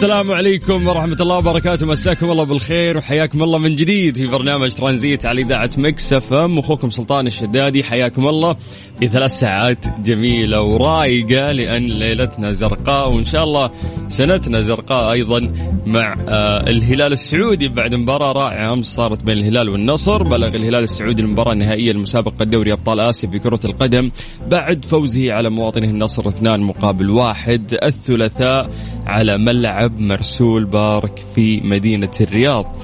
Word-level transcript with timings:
السلام 0.00 0.32
عليكم 0.32 0.86
ورحمة 0.86 1.16
الله 1.20 1.36
وبركاته. 1.36 1.86
مساكم 1.86 2.30
الله 2.30 2.44
بالخير 2.44 2.98
وحياكم 2.98 3.42
الله 3.42 3.58
من 3.58 3.76
جديد 3.76 4.16
في 4.16 4.26
برنامج 4.26 4.74
ترانزيت 4.74 5.26
على 5.26 5.42
إذاعة 5.42 5.70
Mix 5.78 6.12
FM. 6.12 6.58
أخوكم 6.58 6.90
سلطان 6.90 7.26
الشدادي 7.26 7.84
حياكم 7.84 8.28
الله 8.28 8.56
في 9.00 9.08
ثلاث 9.08 9.30
ساعات 9.30 10.00
جميلة 10.04 10.62
ورايقة 10.62 11.52
لأن 11.52 11.86
ليلتنا 11.86 12.52
زرقاء 12.52 13.12
وإن 13.12 13.24
شاء 13.24 13.44
الله 13.44 13.70
سنتنا 14.08 14.60
زرقاء 14.60 15.12
أيضا 15.12 15.52
مع 15.86 16.16
آه 16.28 16.70
الهلال 16.70 17.12
السعودي. 17.12 17.68
بعد 17.68 17.94
مباراة 17.94 18.32
رائعة 18.32 18.72
أمس 18.72 18.86
صارت 18.86 19.22
بين 19.22 19.38
الهلال 19.38 19.68
والنصر. 19.68 20.22
بلغ 20.22 20.48
الهلال 20.48 20.82
السعودي 20.82 21.22
المباراة 21.22 21.52
النهائية 21.52 21.92
لمسابقة 21.92 22.44
دوري 22.44 22.72
أبطال 22.72 23.00
آسيا 23.00 23.28
في 23.28 23.38
كرة 23.38 23.60
القدم 23.64 24.10
بعد 24.50 24.84
فوزه 24.84 25.32
على 25.32 25.50
مواطنه 25.50 25.90
النصر 25.90 26.28
اثنان 26.28 26.60
مقابل 26.60 27.10
واحد. 27.10 27.78
الثلاثاء 27.82 28.70
على 29.06 29.38
ملعب 29.38 29.89
مرسول 29.98 30.64
بارك 30.64 31.24
في 31.34 31.60
مدينة 31.60 32.10
الرياض. 32.20 32.76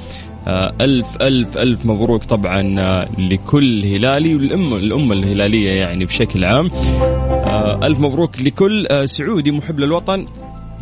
آه، 0.49 0.75
ألف 0.81 1.07
ألف 1.21 1.59
ألف 1.59 1.87
مبروك 1.87 2.25
طبعا 2.25 2.81
آه، 2.81 3.09
لكل 3.19 3.87
هلالي 3.87 4.35
والأمة 4.35 4.77
الأمة 4.77 5.13
الهلالية 5.13 5.71
يعني 5.71 6.05
بشكل 6.05 6.45
عام. 6.45 6.71
آه، 6.71 7.81
ألف 7.87 8.01
مبروك 8.01 8.43
لكل 8.43 8.87
سعودي 9.05 9.51
محب 9.51 9.81
للوطن 9.81 10.27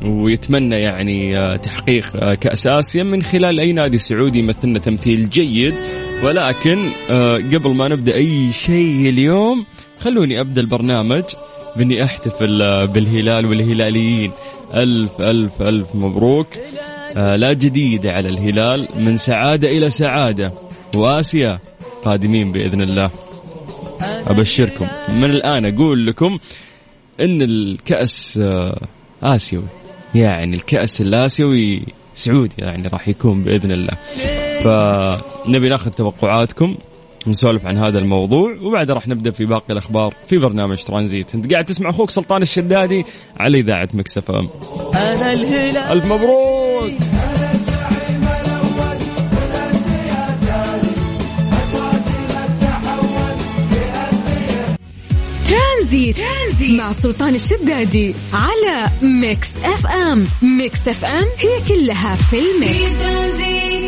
ويتمنى 0.04 0.76
يعني 0.76 1.58
تحقيق 1.58 2.34
كأس 2.34 2.66
آسيا 2.66 3.02
من 3.02 3.22
خلال 3.22 3.60
أي 3.60 3.72
نادي 3.72 3.98
سعودي 3.98 4.38
يمثلنا 4.38 4.78
تمثيل 4.78 5.30
جيد. 5.30 5.74
ولكن 6.24 6.78
قبل 7.54 7.70
ما 7.74 7.88
نبدأ 7.88 8.14
أي 8.14 8.52
شيء 8.52 9.08
اليوم 9.08 9.64
خلوني 10.00 10.40
أبدأ 10.40 10.60
البرنامج 10.60 11.22
بإني 11.76 12.04
أحتفل 12.04 12.86
بالهلال 12.86 13.46
والهلاليين. 13.46 14.30
ألف 14.74 15.20
ألف 15.20 15.62
ألف 15.62 15.94
مبروك. 15.94 16.46
آه 17.16 17.36
لا 17.36 17.52
جديد 17.52 18.06
على 18.06 18.28
الهلال 18.28 18.88
من 18.98 19.16
سعادة 19.16 19.68
إلى 19.68 19.90
سعادة. 19.90 20.52
وآسيا 20.96 21.58
قادمين 22.04 22.52
بإذن 22.52 22.82
الله. 22.82 23.10
أبشركم. 24.26 24.86
من 25.08 25.30
الآن 25.30 25.74
أقول 25.74 26.06
لكم 26.06 26.38
أن 27.20 27.42
الكأس 27.42 28.38
آه 28.42 28.80
آسيوي. 29.22 29.64
يعني 30.14 30.56
الكأس 30.56 31.00
الآسيوي 31.00 31.86
سعودي 32.14 32.54
يعني 32.58 32.88
راح 32.88 33.08
يكون 33.08 33.42
بإذن 33.42 33.72
الله. 33.72 33.96
فنبي 34.60 35.68
ناخذ 35.68 35.90
توقعاتكم. 35.90 36.76
نسولف 37.28 37.66
عن 37.66 37.78
هذا 37.78 37.98
الموضوع 37.98 38.56
وبعدها 38.62 38.94
راح 38.94 39.08
نبدأ 39.08 39.30
في 39.30 39.44
باقي 39.44 39.72
الأخبار 39.72 40.14
في 40.26 40.36
برنامج 40.36 40.82
ترانزيت. 40.82 41.34
انت 41.34 41.52
قاعد 41.52 41.64
تسمع 41.64 41.90
أخوك 41.90 42.10
سلطان 42.10 42.42
الشدادي 42.42 43.04
على 43.36 43.60
إذاعة 43.60 43.88
مكسف 43.94 44.30
إم. 44.30 44.48
أنا 44.94 45.32
الهلال. 45.32 45.76
ألف 45.76 46.04
مبروك. 46.04 46.90
ترانزيت. 55.48 56.16
ترانزيت. 56.16 56.78
مع 56.80 56.92
سلطان 56.92 57.34
الشدادي 57.34 58.14
على 58.32 58.90
Mix 59.02 59.48
FM. 59.64 60.26
Mix 60.42 60.88
FM 60.88 61.24
هي 61.38 61.68
كلها 61.68 62.16
في 62.16 62.38
ال 62.38 62.54
mix 62.54 63.02
في 63.36 63.83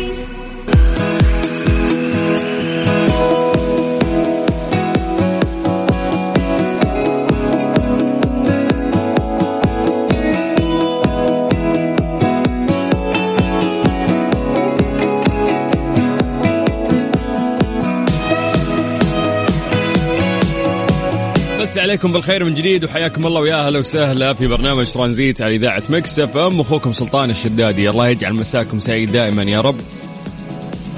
عليكم 21.87 22.13
بالخير 22.13 22.43
من 22.43 22.55
جديد 22.55 22.83
وحياكم 22.83 23.27
الله 23.27 23.41
ويا 23.41 23.67
أهلا 23.67 23.79
وسهلا 23.79 24.33
في 24.33 24.47
برنامج 24.47 24.91
ترانزيت 24.91 25.41
على 25.41 25.55
إذاعة 25.55 25.83
Mix 25.89 26.19
FM. 26.19 26.59
أخوكم 26.59 26.93
سلطان 26.93 27.29
الشدادي. 27.29 27.89
الله 27.89 28.07
يجعل 28.07 28.33
مساكم 28.33 28.79
سعيد 28.79 29.11
دائما 29.11 29.43
يا 29.43 29.61
رب. 29.61 29.75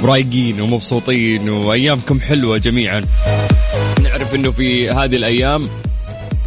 رايقين 0.03 0.61
ومبسوطين 0.61 1.49
وأيامكم 1.49 2.19
حلوة 2.19 2.57
جميعا. 2.57 3.03
نعرف 4.03 4.35
إنه 4.35 4.51
في 4.51 4.89
هذه 4.89 5.15
الأيام 5.15 5.69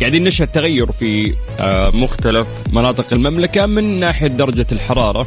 قاعدين 0.00 0.24
نشهد 0.24 0.48
تغير 0.48 0.92
في 0.92 1.34
آه، 1.60 1.90
مختلف 1.94 2.46
مناطق 2.72 3.12
المملكة 3.12 3.66
من 3.66 4.00
ناحية 4.00 4.28
درجة 4.28 4.66
الحرارة. 4.72 5.26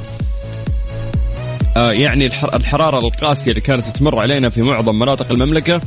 آه، 1.78 1.92
يعني 1.92 2.26
الحرارة 2.54 3.00
القاسية 3.00 3.52
اللي 3.52 3.62
كانت 3.62 3.88
تمر 3.88 4.20
علينا 4.20 4.50
في 4.50 4.62
معظم 4.62 5.00
مناطق 5.00 5.32
المملكة 5.32 5.82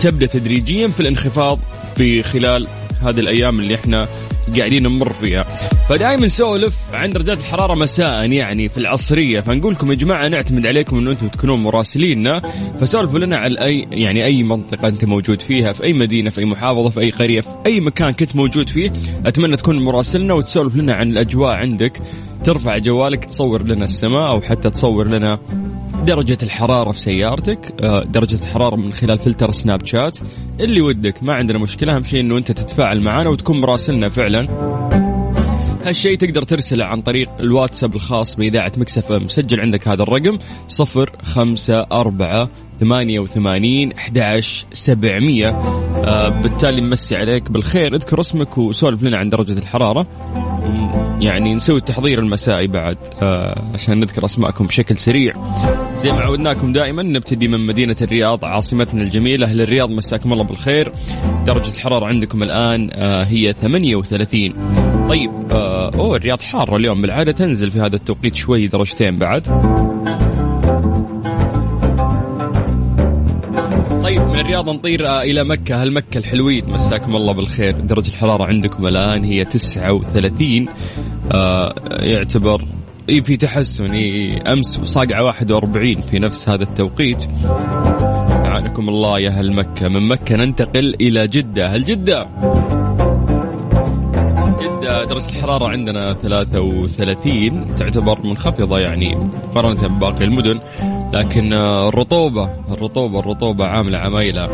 تبدأ 0.00 0.26
تدريجيا 0.26 0.88
في 0.88 1.00
الانخفاض 1.00 1.58
في 1.96 2.22
خلال 2.22 2.66
هذه 3.02 3.20
الأيام 3.20 3.60
اللي 3.60 3.74
إحنا 3.74 4.08
قاعدين 4.56 4.82
نمر 4.82 5.12
فيها. 5.12 5.42
فدائما 5.88 6.26
نسولف 6.26 6.76
عن 6.92 7.12
درجات 7.12 7.38
الحرارة 7.38 7.74
مساء 7.74 8.32
يعني 8.32 8.68
في 8.68 8.78
العصرية. 8.78 9.40
فنقول 9.40 9.72
لكم 9.72 9.90
يا 9.90 9.96
جماعة 9.96 10.28
نعتمد 10.28 10.66
عليكم 10.66 10.98
إنه 10.98 11.10
أنتم 11.10 11.28
تكونون 11.28 11.60
مراسليننا. 11.60 12.42
فسولفوا 12.80 13.18
لنا 13.18 13.36
على 13.36 13.64
اي 13.64 13.86
يعني 13.90 14.24
أي 14.24 14.42
منطقة 14.42 14.88
أنت 14.88 15.04
موجود 15.04 15.42
فيها 15.42 15.72
في 15.72 15.84
أي 15.84 15.92
مدينة 15.92 16.30
في 16.30 16.40
أي 16.40 16.44
محافظة 16.44 16.90
في 16.90 17.00
أي 17.00 17.10
قرية 17.10 17.40
في 17.40 17.48
أي 17.66 17.80
مكان 17.80 18.12
كنت 18.12 18.36
موجود 18.36 18.68
فيه. 18.68 18.92
أتمنى 19.26 19.56
تكون 19.56 19.78
مراسلنا 19.78 20.34
وتسولف 20.34 20.76
لنا 20.76 20.94
عن 20.94 21.10
الأجواء 21.10 21.54
عندك. 21.54 22.02
ترفع 22.44 22.78
جوالك 22.78 23.24
تصور 23.24 23.62
لنا 23.62 23.84
السماء 23.84 24.30
أو 24.30 24.40
حتى 24.40 24.70
تصور 24.70 25.08
لنا 25.08 25.38
درجة 26.04 26.38
الحرارة 26.42 26.92
في 26.92 27.00
سيارتك 27.00 27.74
آه، 27.82 28.02
درجة 28.02 28.34
الحرارة 28.34 28.76
من 28.76 28.92
خلال 28.92 29.18
فلتر 29.18 29.50
Snapchat. 29.50 30.18
اللي 30.60 30.80
ودك 30.80 31.22
ما 31.22 31.34
عندنا 31.34 31.58
مشكلة. 31.58 31.96
أهم 31.96 32.02
شيء 32.02 32.20
أنه 32.20 32.38
أنت 32.38 32.52
تتفاعل 32.52 33.00
معنا 33.00 33.30
وتكون 33.30 33.60
مراسلنا 33.60 34.08
فعلا. 34.08 34.48
هالشيء 35.84 36.16
تقدر 36.16 36.42
ترسله 36.42 36.84
عن 36.84 37.02
طريق 37.02 37.28
الواتساب 37.40 37.94
الخاص 37.94 38.36
بإذاعة 38.36 38.72
Mix 38.76 39.12
FM. 39.12 39.28
سجل 39.28 39.60
عندك 39.60 39.88
هذا 39.88 40.02
الرقم 40.02 40.38
صفر 40.68 41.10
خمسة 41.22 41.86
أربعة 41.92 42.48
ثمانية 42.80 43.20
وثمانين 43.20 43.92
أحد 43.92 44.40
سبعمية. 44.72 45.48
آه 45.48 46.42
بالتالي 46.42 46.80
نمسي 46.80 47.16
عليك 47.16 47.50
بالخير. 47.50 47.94
اذكر 47.94 48.20
اسمك 48.20 48.58
وسولف 48.58 49.02
لنا 49.02 49.18
عن 49.18 49.28
درجة 49.28 49.58
الحرارة. 49.58 50.06
يعني 51.20 51.54
نسوي 51.54 51.76
التحضير 51.76 52.18
المسائي 52.18 52.66
بعد 52.66 52.96
آه 53.22 53.62
عشان 53.74 54.00
نذكر 54.00 54.24
أسماءكم 54.24 54.66
بشكل 54.66 54.96
سريع. 54.98 55.32
زي 55.96 56.12
ما 56.12 56.20
عودناكم 56.20 56.72
دائما 56.72 57.02
نبتدي 57.02 57.48
من 57.48 57.66
مدينة 57.66 57.96
الرياض 58.02 58.44
عاصمتنا 58.44 59.02
الجميلة. 59.02 59.46
أهل 59.46 59.60
الرياض 59.60 59.90
مساكم 59.90 60.32
الله 60.32 60.44
بالخير. 60.44 60.92
درجة 61.46 61.68
الحرارة 61.76 62.06
عندكم 62.06 62.42
الآن 62.42 62.90
آه 62.92 63.24
هي 63.24 63.52
38 63.52 64.52
طيب 65.08 65.30
آه 65.52 65.90
أوه 65.94 66.16
الرياض 66.16 66.40
حارة 66.40 66.76
اليوم. 66.76 67.02
بالعادة 67.02 67.32
تنزل 67.32 67.70
في 67.70 67.78
هذا 67.80 67.96
التوقيت 67.96 68.34
شوي 68.34 68.66
درجتين 68.66 69.16
بعد. 69.16 69.46
طيب 74.04 74.22
من 74.22 74.38
الرياض 74.38 74.68
نطير 74.68 75.08
آه، 75.08 75.22
إلى 75.22 75.44
مكة. 75.44 75.82
هل 75.82 75.92
مكة 75.92 76.18
الحلوين 76.18 76.62
مساكم 76.66 77.16
الله 77.16 77.32
بالخير. 77.32 77.80
درجة 77.80 78.08
الحرارة 78.08 78.44
عندكم 78.44 78.86
الآن 78.86 79.24
هي 79.24 79.44
39 79.44 80.68
آه 81.32 81.74
يعتبر 82.00 82.64
في 83.06 83.36
تحسن 83.36 83.94
أمس 84.46 84.80
صاقعة 84.82 85.24
41 85.24 86.00
في 86.00 86.18
نفس 86.18 86.48
هذا 86.48 86.62
التوقيت. 86.62 87.24
أعانكم 88.30 88.88
الله 88.88 89.18
يا 89.18 89.28
أهل 89.28 89.52
مكة. 89.52 89.88
من 89.88 90.08
مكة 90.08 90.36
ننتقل 90.36 90.94
إلى 91.00 91.28
جدة. 91.28 91.66
هل 91.66 91.84
جدة؟ 91.84 92.28
جدة 94.60 95.04
درجة 95.04 95.28
الحرارة 95.28 95.68
عندنا 95.68 96.12
33 96.12 97.74
تعتبر 97.76 98.18
منخفضة 98.26 98.78
يعني 98.78 99.14
مقارنة 99.14 99.88
بباقي 99.88 100.24
المدن. 100.24 100.60
لكن 101.14 101.52
الرطوبة 101.52 102.50
الرطوبة 102.70 103.20
الرطوبة 103.20 103.64
عاملة 103.64 103.98
عمايلها 103.98 104.46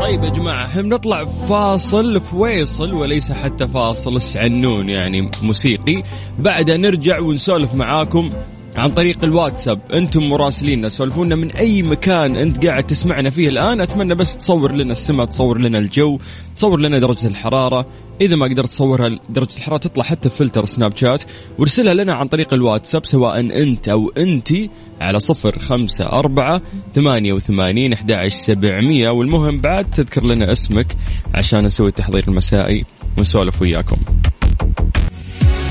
طيب 0.00 0.24
يا 0.24 0.28
جماعة 0.28 0.80
هم 0.80 0.88
نطلع 0.88 1.24
فاصل 1.24 2.20
فويصل 2.20 2.92
وليس 2.92 3.32
حتى 3.32 3.68
فاصل 3.68 4.16
السعنون 4.16 4.88
يعني 4.88 5.30
موسيقي. 5.42 6.02
بعدها 6.38 6.76
نرجع 6.76 7.18
ونسولف 7.18 7.74
معاكم 7.74 8.30
عن 8.76 8.90
طريق 8.90 9.24
الواتساب 9.24 9.80
أنتم 9.92 10.22
مراسلينا 10.22 10.88
سولفونا 10.88 11.36
من 11.36 11.50
أي 11.50 11.82
مكان 11.82 12.36
أنت 12.36 12.66
قاعد 12.66 12.84
تسمعنا 12.84 13.30
فيه 13.30 13.48
الآن. 13.48 13.80
أتمنى 13.80 14.14
بس 14.14 14.36
تصور 14.36 14.72
لنا 14.72 14.92
السماء 14.92 15.26
تصور 15.26 15.58
لنا 15.58 15.78
الجو 15.78 16.18
تصور 16.56 16.80
لنا 16.80 16.98
درجة 16.98 17.26
الحرارة. 17.26 17.86
إذا 18.20 18.36
ما 18.36 18.46
قدرت 18.46 18.68
تصورها 18.68 19.18
درجه 19.28 19.56
الحرارة 19.56 19.78
تطلع 19.78 20.04
حتى 20.04 20.28
في 20.28 20.36
فلتر 20.36 20.64
سناب 20.64 20.96
شات 20.96 21.22
وارسلها 21.58 21.94
لنا 21.94 22.14
عن 22.14 22.28
طريق 22.28 22.54
الواتساب 22.54 23.06
سواء 23.06 23.40
أنت 23.40 23.88
أو 23.88 24.12
انتي 24.18 24.70
على 25.00 25.20
صفر 25.20 25.58
خمسة 25.58 26.04
أربعة 26.04 26.62
ثمانية 26.94 27.32
وثمانين 27.32 27.92
أحد 27.92 28.28
سبعمية. 28.28 29.08
والمهم 29.08 29.58
بعد 29.58 29.90
تذكر 29.90 30.24
لنا 30.24 30.52
اسمك 30.52 30.96
عشان 31.34 31.66
نسوي 31.66 31.88
التحضير 31.88 32.24
المسائي 32.28 32.84
ونسولف 33.18 33.62
وياكم. 33.62 33.96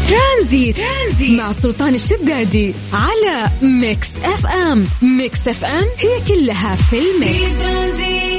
ترانزيت. 0.09 0.77
ترانزيت 0.77 1.39
مع 1.39 1.51
سلطان 1.51 1.95
الشدادي 1.95 2.73
على 2.93 3.49
Mix 3.61 4.09
FM. 4.23 4.85
Mix 5.01 5.47
FM 5.47 5.83
هي 5.83 6.35
كلها 6.35 6.75
في 6.75 6.97
ال 6.99 7.26
mix. 7.26 8.34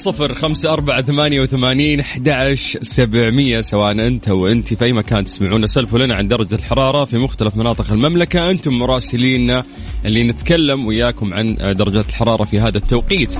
صفر 0.00 0.34
خمسة 0.34 0.72
أربعة 0.72 1.02
ثمانية 1.02 1.40
وثمانين 1.40 2.00
أحد 2.00 2.54
سبعمية. 2.82 3.60
سواء 3.60 3.92
أنت 3.92 4.28
أو 4.28 4.46
أنت 4.46 4.74
في 4.74 4.84
أي 4.84 4.92
مكان 4.92 5.24
تسمعونا 5.24 5.66
سلفوا 5.66 5.98
لنا 5.98 6.14
عن 6.14 6.28
درجة 6.28 6.54
الحرارة 6.54 7.04
في 7.04 7.18
مختلف 7.18 7.56
مناطق 7.56 7.92
المملكة. 7.92 8.50
أنتم 8.50 8.72
مراسلينا 8.72 9.62
اللي 10.04 10.22
نتكلم 10.22 10.86
وياكم 10.86 11.34
عن 11.34 11.54
درجات 11.54 12.08
الحرارة 12.08 12.44
في 12.44 12.60
هذا 12.60 12.78
التوقيت. 12.78 13.32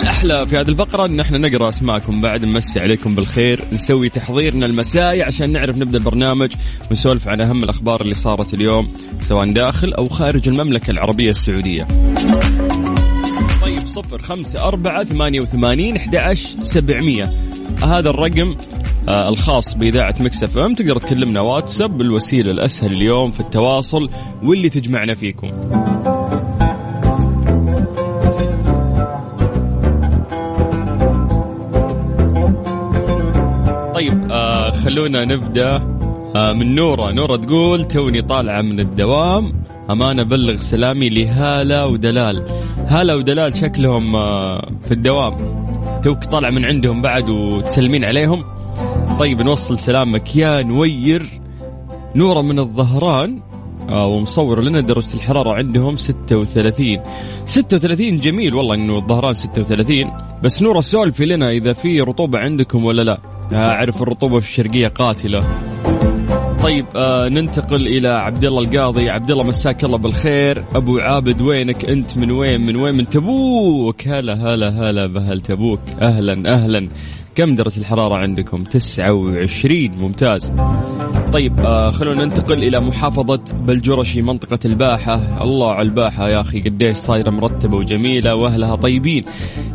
الأحلى 0.00 0.46
في 0.46 0.56
هذه 0.56 0.68
الفقرة 0.68 1.06
أن 1.06 1.20
إحنا 1.20 1.38
نقرأ 1.38 1.68
أسماءكم 1.68 2.20
بعد 2.20 2.44
نمسي 2.44 2.80
عليكم 2.80 3.14
بالخير 3.14 3.64
نسوي 3.72 4.08
تحضيرنا 4.08 4.66
المسائي 4.66 5.22
عشان 5.22 5.52
نعرف 5.52 5.78
نبدأ 5.78 5.98
البرنامج 5.98 6.52
ونسولف 6.90 7.28
عن 7.28 7.40
أهم 7.40 7.64
الأخبار 7.64 8.00
اللي 8.00 8.14
صارت 8.14 8.54
اليوم 8.54 8.92
سواء 9.22 9.50
داخل 9.50 9.92
أو 9.92 10.08
خارج 10.08 10.48
المملكة 10.48 10.90
العربية 10.90 11.30
السعودية. 11.30 11.86
صفر 13.96 14.22
خمسة 14.22 14.68
أربعة 14.68 15.04
ثمانية 15.04 15.40
وثمانين 15.40 15.98
سبعمية. 16.62 17.32
هذا 17.82 18.10
الرقم 18.10 18.56
آه 19.08 19.28
الخاص 19.28 19.74
بإذاعة 19.74 20.14
مكسف 20.20 20.58
أم. 20.58 20.74
تقدر 20.74 20.98
تكلمنا 20.98 21.40
واتساب 21.40 21.98
بالوسيلة 21.98 22.50
الأسهل 22.50 22.92
اليوم 22.92 23.30
في 23.30 23.40
التواصل 23.40 24.10
واللي 24.42 24.68
تجمعنا 24.68 25.14
فيكم. 25.14 25.50
طيب 33.94 34.30
آه 34.30 34.70
خلونا 34.70 35.24
نبدأ. 35.24 35.96
آه 36.36 36.52
من 36.52 36.74
نورة. 36.74 37.12
نورة 37.12 37.36
تقول 37.36 37.88
توني 37.88 38.22
طالعة 38.22 38.62
من 38.62 38.80
الدوام. 38.80 39.52
أمانة 39.90 40.22
بلغ 40.22 40.56
سلامي 40.56 41.08
لهالة 41.08 41.86
ودلال. 41.86 42.46
هالة 42.88 43.16
ودلال 43.16 43.56
شكلهم 43.56 44.16
آه، 44.16 44.68
في 44.80 44.92
الدوام. 44.92 45.36
توك 46.02 46.24
طالع 46.24 46.50
من 46.50 46.64
عندهم 46.64 47.02
بعد 47.02 47.28
وتسلمين 47.30 48.04
عليهم. 48.04 48.44
طيب 49.18 49.42
نوصل 49.42 49.78
سلامك 49.78 50.36
يا 50.36 50.62
نوير. 50.62 51.40
نورة 52.14 52.42
من 52.42 52.58
الظهران. 52.58 53.40
آه 53.88 54.06
ومصور 54.06 54.60
لنا 54.60 54.80
درجة 54.80 55.14
الحرارة 55.14 55.52
عندهم 55.52 55.96
36 55.96 57.00
36 57.44 58.18
جميل 58.20 58.54
والله 58.54 58.74
إنه 58.74 58.96
الظهران 58.96 59.32
36 59.32 60.10
بس 60.42 60.62
نورة 60.62 60.80
سولفي 60.80 61.26
لنا 61.26 61.50
إذا 61.50 61.72
في 61.72 62.00
رطوبة 62.00 62.38
عندكم 62.38 62.84
ولا 62.84 63.02
لا. 63.02 63.18
أعرف 63.52 64.02
الرطوبة 64.02 64.38
في 64.40 64.46
الشرقية 64.46 64.88
قاتلة. 64.88 65.44
طيب 66.62 66.86
آه 66.96 67.28
ننتقل 67.28 67.86
إلى 67.86 68.08
عبد 68.08 68.44
الله 68.44 68.62
القاضي. 68.62 69.10
عبد 69.10 69.30
الله 69.30 69.44
مساك 69.44 69.84
الله 69.84 69.98
بالخير. 69.98 70.64
أبو 70.74 70.98
عابد 70.98 71.42
وينك 71.42 71.84
أنت؟ 71.84 72.18
من 72.18 72.30
وين؟ 72.30 72.60
من 72.60 72.76
وين؟ 72.76 72.94
من 72.94 73.08
تبوك. 73.08 74.08
هلا 74.08 74.34
هلا 74.34 74.68
هلا 74.68 75.06
بهل 75.06 75.40
تبوك. 75.40 75.80
أهلا 76.00 76.54
أهلا. 76.54 76.88
كم 77.34 77.54
درجة 77.54 77.80
الحرارة 77.80 78.14
عندكم؟ 78.14 78.64
29 78.64 79.90
ممتاز. 79.90 80.52
طيب 81.32 81.60
آه 81.60 81.90
خلونا 81.90 82.24
ننتقل 82.24 82.62
إلى 82.62 82.80
محافظة 82.80 83.40
بلجرشي 83.52 84.22
منطقة 84.22 84.58
الباحة. 84.64 85.42
الله 85.42 85.72
على 85.72 85.88
الباحة 85.88 86.28
يا 86.28 86.40
أخي 86.40 86.60
قديش 86.60 86.96
صايرة 86.96 87.30
مرتبة 87.30 87.76
وجميلة 87.76 88.34
وأهلها 88.34 88.76
طيبين. 88.76 89.24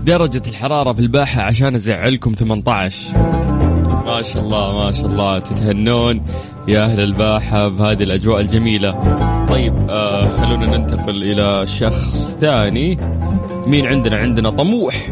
درجة 0.05 0.41
الحرارة 0.47 0.93
في 0.93 0.99
الباحة 0.99 1.41
عشان 1.41 1.75
أزعلكم 1.75 2.31
18 2.31 3.80
ما 4.05 4.21
شاء 4.21 4.43
الله 4.43 4.83
ما 4.83 4.91
شاء 4.91 5.05
الله 5.05 5.39
تتهنون 5.39 6.21
يا 6.67 6.85
أهل 6.85 6.99
الباحة 6.99 7.67
بهذه 7.67 8.03
الأجواء 8.03 8.41
الجميلة. 8.41 8.91
طيب 9.49 9.73
آه 9.89 10.21
خلونا 10.21 10.77
ننتقل 10.77 11.23
إلى 11.23 11.67
شخص 11.67 12.37
ثاني. 12.41 12.97
مين 13.67 13.85
عندنا؟ 13.87 14.17
عندنا 14.17 14.49
طموح. 14.49 15.07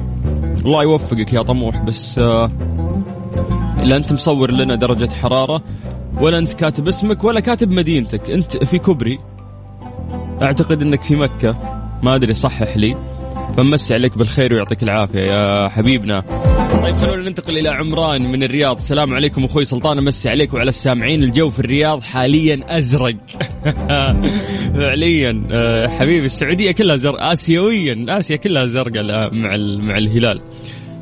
الله 0.65 0.83
يوفقك 0.83 1.33
يا 1.33 1.41
طموح 1.41 1.83
بس 1.83 2.19
آه 2.19 2.51
لا 3.83 3.95
أنت 3.95 4.13
مصور 4.13 4.51
لنا 4.51 4.75
درجة 4.75 5.09
حرارة 5.09 5.61
ولا 6.21 6.37
أنت 6.37 6.53
كاتب 6.53 6.87
اسمك 6.87 7.23
ولا 7.23 7.39
كاتب 7.39 7.71
مدينتك. 7.71 8.29
أنت 8.29 8.63
في 8.65 8.79
كوبري. 8.79 9.19
أعتقد 10.41 10.81
أنك 10.81 11.03
في 11.03 11.15
مكة. 11.15 11.55
ما 12.03 12.15
أدري 12.15 12.33
صحح 12.33 12.77
لي. 12.77 12.95
فمسي 13.57 13.93
عليك 13.93 14.17
بالخير 14.17 14.53
ويعطيك 14.53 14.83
العافية 14.83 15.19
يا 15.19 15.67
حبيبنا. 15.67 16.23
طيب 16.69 16.95
خلونا 16.95 17.29
ننتقل 17.29 17.57
إلى 17.57 17.69
عمران 17.69 18.31
من 18.31 18.43
الرياض. 18.43 18.75
السلام 18.75 19.13
عليكم 19.13 19.43
أخوي 19.43 19.65
سلطان 19.65 19.97
أمسي 19.97 20.29
عليك 20.29 20.53
وعلى 20.53 20.69
السامعين. 20.69 21.23
الجو 21.23 21.49
في 21.49 21.59
الرياض 21.59 22.03
حاليا 22.03 22.77
أزرق. 22.77 23.15
فعليا 24.79 25.47
آه، 25.51 25.87
حبيبي 25.87 26.25
السعودية 26.25 26.71
كلها 26.71 26.95
زرق 26.95 27.23
آسيويا 27.23 28.05
آسيا 28.09 28.35
كلها 28.35 28.65
زرقاء 28.65 29.33
مع 29.33 29.57
مع 29.57 29.97
الهلال. 29.97 30.41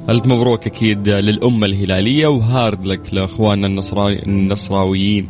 ألف 0.09 0.25
مبروك 0.25 0.67
أكيد 0.67 1.09
للأمة 1.09 1.65
الهلالية 1.65 2.27
وهارد 2.27 2.87
لك 2.87 3.13
لأخواننا 3.13 3.83
النصراويين. 4.27 5.29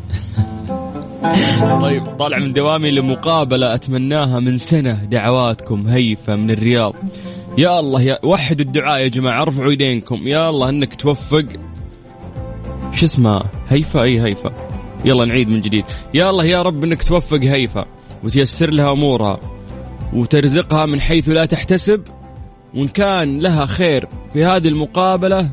طيب 1.81 2.03
طالع 2.05 2.37
من 2.37 2.53
دوامي 2.53 2.91
لمقابلة 2.91 3.73
أتمناها 3.75 4.39
من 4.39 4.57
سنة. 4.57 5.03
دعواتكم 5.03 5.87
هيفا 5.87 6.35
من 6.35 6.51
الرياض. 6.51 6.95
يا 7.57 7.79
الله 7.79 8.01
يا 8.01 8.19
وحدوا 8.23 8.65
الدعاء 8.65 8.99
يا 8.99 9.07
جماعة 9.07 9.41
ارفعوا 9.41 9.71
يدينكم. 9.71 10.27
يا 10.27 10.49
الله 10.49 10.69
إنك 10.69 10.95
توفق. 10.95 11.45
شو 12.93 13.05
اسمها 13.05 13.43
هيفا؟ 13.67 14.03
إي 14.03 14.21
هيفا. 14.21 14.51
يلا 15.05 15.25
نعيد 15.25 15.49
من 15.49 15.61
جديد. 15.61 15.85
يا 16.13 16.29
الله 16.29 16.45
يا 16.45 16.61
رب 16.61 16.83
إنك 16.83 17.03
توفق 17.03 17.39
هيفا 17.43 17.85
وتيسر 18.23 18.69
لها 18.69 18.91
أمورها 18.91 19.39
وترزقها 20.13 20.85
من 20.85 21.01
حيث 21.01 21.29
لا 21.29 21.45
تحتسب. 21.45 22.01
وإن 22.75 22.87
كان 22.87 23.39
لها 23.39 23.65
خير 23.65 24.07
في 24.33 24.45
هذه 24.45 24.67
المقابلة 24.67 25.49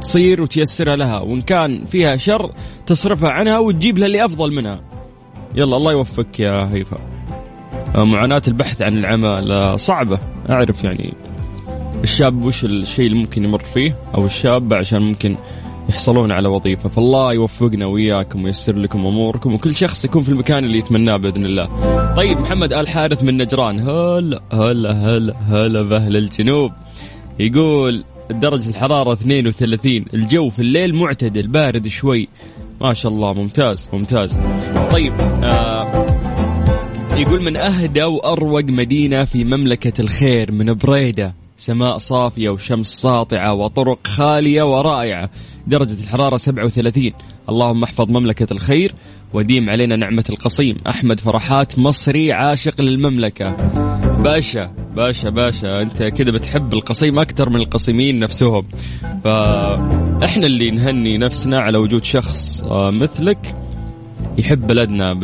تصير 0.00 0.42
وتيسرها 0.42 0.96
لها. 0.96 1.20
وإن 1.20 1.40
كان 1.40 1.84
فيها 1.84 2.16
شر 2.16 2.52
تصرفها 2.86 3.30
عنها 3.30 3.58
وتجيب 3.58 3.98
لها 3.98 4.06
اللي 4.06 4.24
أفضل 4.24 4.54
منها. 4.54 4.80
يلا 5.54 5.76
الله 5.76 5.92
يوفقك 5.92 6.40
يا 6.40 6.70
هيفا. 6.72 7.11
معاناة 7.94 8.42
البحث 8.48 8.82
عن 8.82 8.98
العمل 8.98 9.80
صعبة. 9.80 10.18
أعرف 10.50 10.84
يعني 10.84 11.14
الشاب 12.02 12.44
وش 12.44 12.64
الشيء 12.64 13.06
اللي 13.06 13.18
ممكن 13.18 13.44
يمر 13.44 13.62
فيه 13.62 13.96
أو 14.14 14.26
الشاب 14.26 14.74
عشان 14.74 15.02
ممكن 15.02 15.36
يحصلون 15.88 16.32
على 16.32 16.48
وظيفة. 16.48 16.88
فالله 16.88 17.32
يوفقنا 17.32 17.86
وإياكم 17.86 18.44
ويسر 18.44 18.76
لكم 18.76 19.06
أموركم 19.06 19.54
وكل 19.54 19.74
شخص 19.74 20.04
يكون 20.04 20.22
في 20.22 20.28
المكان 20.28 20.64
اللي 20.64 20.78
يتمناه 20.78 21.16
بإذن 21.16 21.44
الله. 21.44 21.68
طيب 22.16 22.40
محمد 22.40 22.72
آل 22.72 22.88
حارث 22.88 23.22
من 23.22 23.36
نجران. 23.36 23.80
هلا 23.80 24.40
هلا 24.52 24.92
هلا 24.92 25.34
هلا 25.48 25.82
بأهل 25.82 26.16
الجنوب. 26.16 26.72
يقول 27.38 28.04
درجة 28.30 28.68
الحرارة 28.68 29.12
32 29.12 30.04
الجو 30.14 30.50
في 30.50 30.58
الليل 30.58 30.94
معتدل 30.94 31.46
بارد 31.46 31.88
شوي. 31.88 32.28
ما 32.80 32.92
شاء 32.92 33.12
الله 33.12 33.32
ممتاز 33.32 33.88
ممتاز. 33.92 34.38
طيب 34.90 35.12
آه 35.42 36.01
يقول 37.22 37.42
من 37.42 37.56
أهدى 37.56 38.02
وأروق 38.02 38.64
مدينة 38.64 39.24
في 39.24 39.44
مملكة 39.44 40.00
الخير 40.00 40.52
من 40.52 40.74
بريدة. 40.74 41.34
سماء 41.56 41.98
صافية 41.98 42.50
وشمس 42.50 42.86
ساطعة 42.86 43.54
وطرق 43.54 44.06
خالية 44.06 44.62
ورائعة. 44.62 45.30
درجة 45.66 46.02
الحرارة 46.02 46.36
37 46.36 47.12
اللهم 47.48 47.82
احفظ 47.82 48.10
مملكة 48.10 48.46
الخير 48.52 48.94
وديم 49.32 49.70
علينا 49.70 49.96
نعمة 49.96 50.24
القصيم. 50.30 50.76
أحمد 50.88 51.20
فرحات 51.20 51.78
مصري 51.78 52.32
عاشق 52.32 52.80
للمملكة. 52.80 53.50
باشا 54.22 54.70
باشا 54.96 55.28
باشا 55.28 55.82
أنت 55.82 56.02
كذا 56.02 56.30
بتحب 56.30 56.72
القصيم 56.72 57.18
أكثر 57.18 57.50
من 57.50 57.56
القصيمين 57.56 58.18
نفسهم. 58.18 58.68
فإحنا 59.24 60.46
اللي 60.46 60.70
نهني 60.70 61.18
نفسنا 61.18 61.60
على 61.60 61.78
وجود 61.78 62.04
شخص 62.04 62.62
آه، 62.62 62.90
مثلك 62.90 63.56
يحب 64.38 64.66
بلدنا 64.66 65.14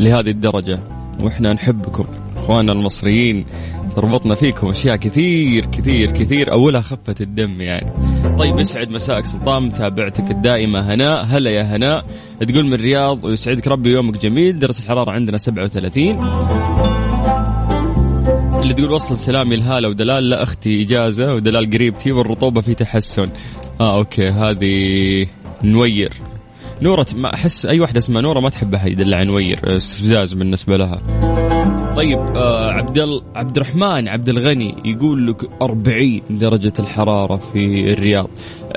لهذه 0.00 0.30
الدرجة. 0.30 0.93
وإحنا 1.20 1.52
نحبكم. 1.52 2.04
إخواننا 2.36 2.72
المصريين 2.72 3.46
تربطنا 3.96 4.34
فيكم 4.34 4.68
أشياء 4.68 4.96
كثير 4.96 5.64
كثير 5.64 6.10
كثير 6.10 6.52
أولها 6.52 6.80
خفة 6.80 7.14
الدم 7.20 7.60
يعني. 7.60 7.92
طيب 8.38 8.58
يسعد 8.58 8.90
مساءك 8.90 9.26
سلطان 9.26 9.62
متابعتك 9.62 10.30
الدائمة 10.30 10.94
هناء 10.94 11.24
هلا 11.24 11.50
يا 11.50 11.76
هناء 11.76 12.04
تقول 12.40 12.66
من 12.66 12.74
الرياض 12.74 13.24
ويسعدك 13.24 13.68
ربي 13.68 13.90
يومك 13.90 14.22
جميل. 14.22 14.58
درجه 14.58 14.78
الحرارة 14.78 15.10
عندنا 15.10 15.38
37 15.38 16.20
اللي 18.62 18.74
تقول 18.74 18.90
وصل 18.90 19.18
سلامي 19.18 19.56
لهالة 19.56 19.88
ودلال. 19.88 20.30
لا 20.30 20.42
أختي 20.42 20.82
إجازة 20.82 21.34
ودلال 21.34 21.70
قريبتي 21.70 22.12
والرطوبة 22.12 22.60
في 22.60 22.74
تحسن. 22.74 23.28
آه 23.80 23.98
okay 23.98 24.28
هذه 24.28 25.26
نوير. 25.64 26.12
نورة 26.84 27.06
ما 27.14 27.34
أحس 27.34 27.66
أي 27.66 27.80
واحدة 27.80 27.98
اسمها 27.98 28.22
نورة 28.22 28.40
ما 28.40 28.48
تحب 28.48 28.74
احد 28.74 28.92
يدلع 28.92 29.22
نوير 29.22 29.76
استفزاز 29.76 30.32
بالنسبة 30.32 30.76
لها. 30.76 30.98
طيب 31.96 32.18
آه 32.18 32.70
عبد 32.72 32.98
عبد 33.34 33.56
الرحمن 33.56 34.08
عبد 34.08 34.28
الغني 34.28 34.74
يقول 34.84 35.26
لك 35.26 35.62
40 35.62 36.20
درجة 36.30 36.72
الحرارة 36.78 37.36
في 37.36 37.92
الرياض. 37.92 38.30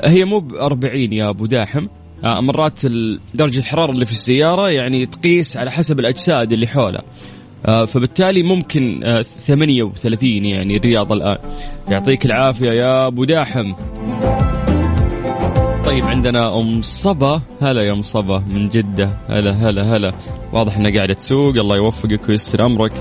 هي 0.04 0.24
مو 0.24 0.40
ب 0.40 0.54
40 0.54 1.12
يا 1.12 1.28
أبو 1.28 1.46
داحم. 1.46 1.86
آه 2.24 2.40
مرات 2.40 2.86
درجة 3.34 3.58
الحرارة 3.58 3.90
اللي 3.90 4.04
في 4.04 4.12
السيارة 4.12 4.70
يعني 4.70 5.06
تقيس 5.06 5.56
على 5.56 5.70
حسب 5.70 6.00
الأجساد 6.00 6.52
اللي 6.52 6.66
حولها. 6.66 7.02
آه 7.66 7.84
فبالتالي 7.84 8.42
ممكن 8.42 9.00
آه 9.04 9.22
38 9.22 10.44
يعني 10.44 10.76
الرياض 10.76 11.12
الآن. 11.12 11.38
يعطيك 11.90 12.26
العافية 12.26 12.70
يا 12.70 13.06
أبو 13.06 13.24
داحم. 13.24 13.72
طيب 15.88 16.04
عندنا 16.04 16.58
أم 16.60 16.82
صبا. 16.82 17.42
هلا 17.60 17.82
يا 17.82 17.92
أم 17.92 18.02
صبا 18.02 18.38
من 18.38 18.68
جدة. 18.68 19.10
هلا 19.28 19.52
هلا 19.52 19.96
هلا. 19.96 20.12
واضح 20.52 20.76
إنها 20.76 20.90
قاعدة 20.90 21.14
تسوق. 21.14 21.56
الله 21.56 21.76
يوفقك 21.76 22.28
ويسر 22.28 22.66
أمرك. 22.66 22.92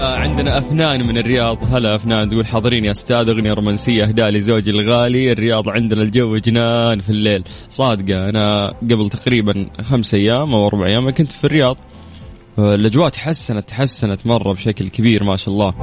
آه 0.00 0.16
عندنا 0.16 0.58
أفنان 0.58 1.06
من 1.06 1.18
الرياض. 1.18 1.74
هلا 1.74 1.94
أفنان 1.94 2.28
تقول 2.28 2.46
حاضرين 2.46 2.84
يا 2.84 2.90
أستاذ. 2.90 3.28
أغنية 3.28 3.52
رومانسية 3.52 4.04
أهداء 4.04 4.30
لزوجي 4.30 4.70
الغالي. 4.70 5.32
الرياض 5.32 5.68
عندنا 5.68 6.02
الجو 6.02 6.36
جنان 6.36 6.98
في 6.98 7.10
الليل. 7.10 7.44
صادقة 7.68 8.28
أنا 8.28 8.68
قبل 8.68 9.10
تقريبا 9.10 9.66
خمس 9.82 10.14
أيام 10.14 10.54
أو 10.54 10.66
أربع 10.66 10.86
أيام 10.86 11.10
كنت 11.10 11.32
في 11.32 11.44
الرياض. 11.44 11.76
الأجواء 12.58 13.08
تحسنت 13.08 13.68
تحسنت 13.68 14.26
مرة 14.26 14.52
بشكل 14.52 14.88
كبير 14.88 15.24
ما 15.24 15.36
شاء 15.36 15.54
الله. 15.54 15.74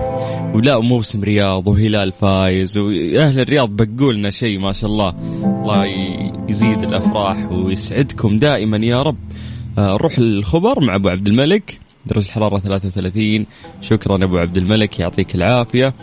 ولا 0.54 0.80
موسم 0.80 1.24
رياض 1.24 1.68
وهلال 1.68 2.12
فايز 2.12 2.78
وأهل 2.78 3.40
الرياض 3.40 3.70
بقوا 3.70 4.14
لنا 4.14 4.30
شيء 4.30 4.60
ما 4.60 4.72
شاء 4.74 4.90
الله. 4.90 5.14
الله 5.44 5.86
يزيد 6.50 6.84
الأفراح 6.84 7.52
ويسعدكم 7.52 8.40
دائما 8.40 8.78
يا 8.78 9.02
رب. 9.02 9.18
آه، 9.78 9.94
نروح 9.94 10.18
الخبر 10.18 10.80
مع 10.80 10.96
أبو 10.96 11.10
عبد 11.10 11.28
الملك. 11.28 11.80
درجة 12.06 12.26
الحرارة 12.26 12.58
33 12.58 13.46
شكرا 13.82 14.24
أبو 14.24 14.38
عبد 14.38 14.58
الملك 14.58 15.00
يعطيك 15.00 15.36
العافية. 15.36 15.94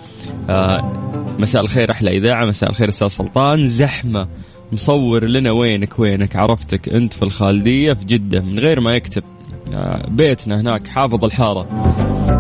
آه، 0.51 0.93
مساء 1.39 1.63
الخير 1.63 1.91
أحلى 1.91 2.11
إذاعة. 2.11 2.47
مساء 2.47 2.71
الخير 2.71 2.89
أستاذ 2.89 3.09
سلطان. 3.09 3.69
زحمة. 3.69 4.29
مصور 4.73 5.25
لنا 5.25 5.51
وينك 5.51 5.99
وينك؟ 5.99 6.37
عرفتك 6.37 6.89
أنت 6.89 7.15
في 7.15 7.23
الخالدية 7.23 7.93
في 7.93 8.05
جدة 8.05 8.41
من 8.41 8.59
غير 8.59 8.81
ما 8.81 8.93
يكتب. 8.93 9.23
بيتنا 10.09 10.61
هناك 10.61 10.87
حافظ 10.87 11.25
الحارة. 11.25 11.67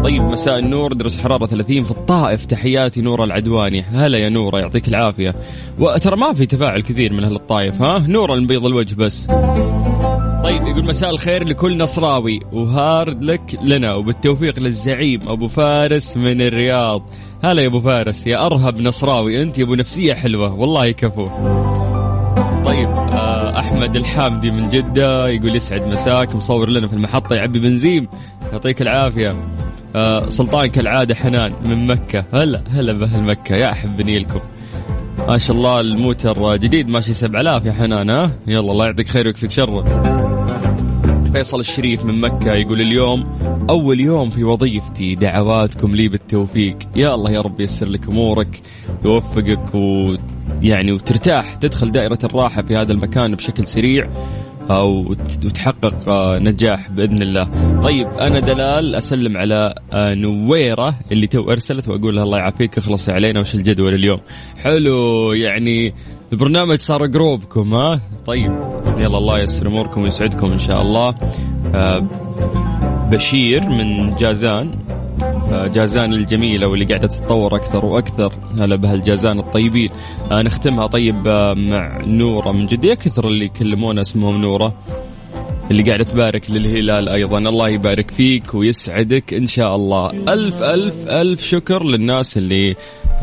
طيب 0.04 0.22
مساء 0.22 0.58
النور. 0.58 0.92
درجة 0.92 1.22
حرارة 1.22 1.46
30 1.46 1.84
في 1.84 1.90
الطائف. 1.90 2.44
تحياتي 2.44 3.00
نورة 3.00 3.24
العدواني. 3.24 3.82
هلا 3.82 4.18
يا 4.18 4.28
نورة 4.28 4.58
يعطيك 4.58 4.88
العافية. 4.88 5.34
وترى 5.78 6.16
ما 6.16 6.32
في 6.32 6.46
تفاعل 6.46 6.80
كثير 6.80 7.12
من 7.12 7.24
أهل 7.24 7.34
الطائف 7.34 7.82
ها؟ 7.82 7.98
نورة 7.98 8.34
المبيض 8.34 8.66
الوجه 8.66 8.94
بس. 8.94 9.26
طيب 10.44 10.66
يقول 10.66 10.84
مساء 10.84 11.10
الخير 11.10 11.48
لكل 11.48 11.78
نصراوي. 11.78 12.40
وهارد 12.52 13.24
لك 13.24 13.58
لنا 13.64 13.94
وبالتوفيق 13.94 14.58
للزعيم 14.58 15.28
أبو 15.28 15.48
فارس 15.48 16.16
من 16.16 16.40
الرياض. 16.40 17.02
هلا 17.44 17.62
يا 17.62 17.66
أبو 17.66 17.80
فارس 17.80 18.26
يا 18.26 18.46
أرهب 18.46 18.80
نصراوي 18.80 19.42
أنت 19.42 19.58
يا 19.58 19.64
أبو 19.64 19.74
نفسية 19.74 20.14
حلوة. 20.14 20.54
والله 20.54 20.90
كفو 20.90 21.28
طيب 22.64 22.88
آه، 22.88 23.58
أحمد 23.58 23.96
الحامدي 23.96 24.50
من 24.50 24.68
جدة 24.68 25.28
يقول 25.28 25.56
يسعد 25.56 25.88
مساك 25.88 26.34
مصور 26.34 26.68
لنا 26.68 26.86
في 26.86 26.92
المحطة 26.92 27.34
يعبي 27.36 27.58
بنزين 27.58 28.08
يعطيك 28.52 28.82
العافية. 28.82 29.34
آه، 29.96 30.28
سلطان 30.28 30.66
كالعادة 30.66 31.14
حنان 31.14 31.52
من 31.64 31.86
مكة. 31.86 32.24
هلا 32.32 32.60
هلا 32.70 32.92
بأهل 32.92 33.22
مكة 33.22 33.56
يا 33.56 33.72
احب 33.72 33.96
بنيلكم 33.96 34.40
ما 35.28 35.38
شاء 35.38 35.56
الله 35.56 35.80
الموتر 35.80 36.56
جديد 36.56 36.88
ماشي 36.88 37.12
7000 37.12 37.64
يا 37.66 37.72
حنان 37.72 38.10
ها؟ 38.10 38.30
يلا 38.46 38.72
الله 38.72 38.84
يعطيك 38.86 39.08
خير 39.08 39.26
ويكفيك 39.26 39.50
شره 39.50 39.84
فيصل 41.32 41.60
الشريف 41.60 42.04
من 42.04 42.20
مكة 42.20 42.52
يقول 42.52 42.80
اليوم 42.80 43.26
أول 43.70 44.00
يوم 44.00 44.30
في 44.30 44.44
وظيفتي 44.44 45.14
دعواتكم 45.14 45.96
لي 45.96 46.08
بالتوفيق. 46.08 46.78
يا 46.96 47.14
الله 47.14 47.30
يا 47.30 47.40
رب 47.40 47.60
ييسر 47.60 47.86
لك 47.88 48.08
أمورك 48.08 48.62
يوفقك 49.04 49.74
يعني 50.64 50.92
وترتاح 50.92 51.54
تدخل 51.54 51.92
دائرة 51.92 52.18
الراحة 52.24 52.62
في 52.62 52.76
هذا 52.76 52.92
المكان 52.92 53.34
بشكل 53.34 53.66
سريع 53.66 54.08
أو 54.70 55.14
وتحقق 55.44 56.08
آه، 56.08 56.38
نجاح 56.38 56.90
بإذن 56.90 57.22
الله. 57.22 57.48
طيب 57.80 58.06
أنا 58.06 58.40
دلال 58.40 58.94
أسلم 58.94 59.36
على 59.36 59.74
آه، 59.92 60.14
نويرة 60.14 60.94
اللي 61.12 61.26
تو 61.26 61.50
أرسلت 61.50 61.88
وأقول 61.88 62.16
لها 62.16 62.24
الله 62.24 62.38
يعافيك 62.38 62.78
اخلصي 62.78 63.12
علينا 63.12 63.40
وش 63.40 63.54
الجدول 63.54 63.94
اليوم؟ 63.94 64.20
حلو 64.62 65.32
يعني 65.32 65.94
البرنامج 66.32 66.78
صار 66.78 67.06
جروبكم 67.06 67.74
ها؟ 67.74 68.00
طيب 68.26 68.52
يلا 68.98 69.18
الله 69.18 69.38
يسر 69.38 69.66
أموركم 69.66 70.02
ويسعدكم 70.02 70.52
إن 70.52 70.58
شاء 70.58 70.82
الله. 70.82 71.14
آه، 71.74 72.08
بشير 73.10 73.68
من 73.68 74.16
جازان. 74.16 74.74
جازان 75.74 76.12
الجميلة 76.12 76.66
واللي 76.66 76.84
قاعدة 76.84 77.06
تتطور 77.06 77.56
أكثر 77.56 77.84
وأكثر. 77.84 78.32
هلا 78.60 78.76
بهالجازان 78.76 79.38
الطيبين. 79.38 79.90
آه 80.32 80.42
نختمها 80.42 80.86
طيب 80.86 81.28
آه 81.28 81.54
مع 81.54 82.00
نورة 82.06 82.52
من 82.52 82.66
جدة. 82.66 82.94
كثر 82.94 83.28
اللي 83.28 83.44
يكلمونا 83.44 84.00
اسمهم 84.00 84.40
نورة. 84.40 84.74
اللي 85.70 85.82
قاعدة 85.82 86.04
تبارك 86.04 86.50
للهلال 86.50 87.08
أيضا. 87.08 87.38
الله 87.38 87.68
يبارك 87.68 88.10
فيك 88.10 88.54
ويسعدك 88.54 89.34
إن 89.34 89.46
شاء 89.46 89.76
الله. 89.76 90.10
ألف 90.10 90.62
ألف 90.62 91.08
ألف 91.08 91.42
شكر 91.42 91.84
للناس 91.84 92.36
اللي 92.36 92.76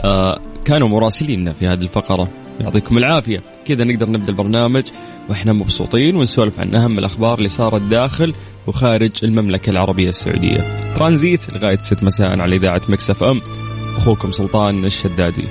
آه 0.04 0.40
كانوا 0.66 0.88
مراسليننا 0.88 1.54
في 1.54 1.68
هذه 1.68 1.82
الفقرة. 1.82 2.28
يعطيكم 2.62 2.98
العافية. 2.98 3.42
كذا 3.66 3.84
نقدر 3.86 4.10
نبدأ 4.10 4.30
البرنامج 4.30 4.84
وإحنا 5.30 5.54
مبسوطين 5.54 6.16
ونسولف 6.16 6.60
عن 6.60 6.76
أهم 6.76 7.00
الأخبار 7.00 7.38
اللي 7.38 7.50
صارت 7.50 7.82
داخل 7.82 8.34
وخارج 8.68 9.12
المملكة 9.24 9.70
العربية 9.70 10.10
السعودية. 10.10 10.94
ترانزيت 10.96 11.50
لغاية 11.50 11.80
6 11.80 12.06
مساء 12.06 12.39
على 12.39 12.56
إذاعة 12.56 12.82
مكسف 12.89 13.24
أم. 13.24 13.41
أخوكم 13.98 14.32
سلطان 14.32 14.86
الشدادي. 14.86 15.46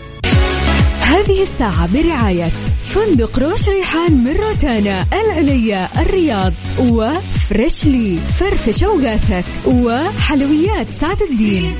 هذه 1.01 1.43
الساعة 1.43 1.93
برعاية 1.93 2.49
فندق 2.89 3.39
روش 3.39 3.69
ريحان 3.69 4.13
من 4.25 4.37
روتانا 4.37 5.07
العليا 5.13 5.89
الرياض 6.03 6.53
وفريشلي. 6.79 8.17
فرفش 8.17 8.85
اوقاتك 8.85 9.45
وحلويات 9.67 10.89
سعد 10.89 11.17
الدين. 11.31 11.73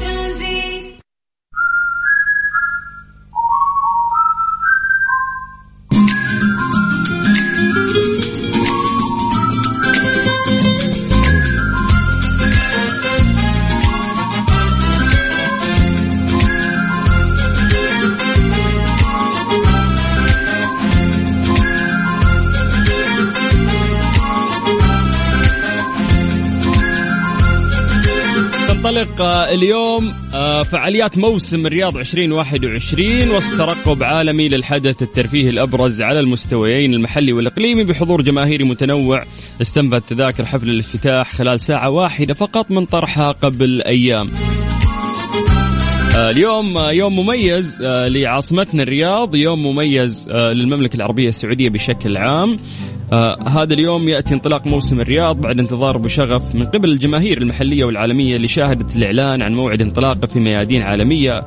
تنطلق 29.05 29.21
آه، 29.23 29.55
اليوم 29.55 30.13
آه، 30.35 30.63
فعاليات 30.63 31.19
موسم 31.19 31.67
الرياض 31.67 31.97
2021 31.97 33.31
وسط 33.31 33.59
ترقب 33.59 34.03
عالمي 34.03 34.49
للحدث 34.49 35.03
الترفيهي 35.03 35.51
الأبرز 35.51 36.03
على 36.03 36.19
المستويين 36.19 36.95
المحلي 36.95 37.33
والإقليمي 37.33 37.85
بحضور 37.85 38.23
جماهيري 38.23 38.65
متنوع 38.65 39.25
استنفذ 39.63 40.01
تذاكر 40.01 40.47
حفل 40.47 40.71
الافتتاح 40.71 41.35
خلال 41.35 41.61
ساعة 41.61 41.91
واحدة 41.91 42.35
فقط 42.35 42.71
من 42.71 42.85
طرحها 42.85 43.33
قبل 43.33 43.83
أيام. 43.83 44.31
آه، 46.17 46.31
اليوم 46.31 46.77
آه، 46.77 46.91
يوم 46.93 47.19
مميز 47.19 47.83
آه، 47.83 48.09
لعاصمتنا 48.09 48.83
الرياض 48.83 49.35
يوم 49.35 49.67
مميز 49.67 50.29
للمملكة 50.31 50.97
العربية 50.97 51.29
السعودية 51.29 51.69
بشكل 51.69 52.17
عام. 52.17 52.59
هذا 53.47 53.75
اليوم 53.75 54.09
يأتي 54.09 54.35
انطلاق 54.35 54.67
موسم 54.67 55.01
الرياض 55.01 55.41
بعد 55.41 55.59
انتظار 55.59 55.99
بشغف 55.99 56.55
من 56.55 56.67
قبل 56.67 56.91
الجماهير 56.91 57.39
المحلية 57.39 57.85
والعالمية 57.85 58.37
اللي 58.37 58.49
شاهدت 58.49 58.97
الإعلان 58.97 59.43
عن 59.43 59.55
موعد 59.55 59.83
انطلاقة 59.83 60.27
في 60.27 60.41
ميادين 60.41 60.83
عالمية 60.83 61.45